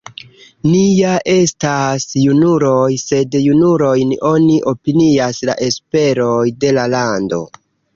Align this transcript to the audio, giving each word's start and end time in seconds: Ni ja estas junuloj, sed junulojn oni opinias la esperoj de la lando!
Ni 0.69 0.79
ja 0.99 1.11
estas 1.33 2.07
junuloj, 2.23 2.81
sed 3.03 3.39
junulojn 3.49 4.17
oni 4.33 4.59
opinias 4.75 5.47
la 5.53 5.61
esperoj 5.71 6.45
de 6.67 6.79
la 6.81 6.93
lando! 7.01 7.45